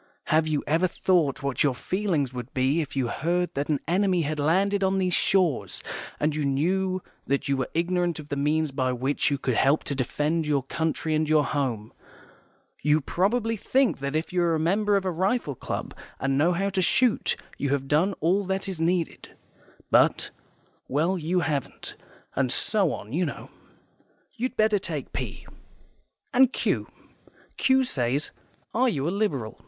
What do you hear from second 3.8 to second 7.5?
enemy had landed on these shores, and you knew that